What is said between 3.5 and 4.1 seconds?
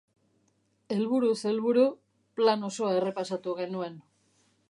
genuen.